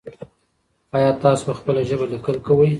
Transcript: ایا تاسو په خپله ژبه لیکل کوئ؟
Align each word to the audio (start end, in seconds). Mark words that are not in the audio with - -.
ایا 0.95 1.11
تاسو 1.23 1.43
په 1.49 1.53
خپله 1.59 1.81
ژبه 1.89 2.05
لیکل 2.13 2.35
کوئ؟ 2.45 2.69